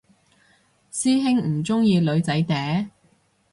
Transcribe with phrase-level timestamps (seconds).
[0.91, 2.89] 師兄唔鍾意女仔嗲？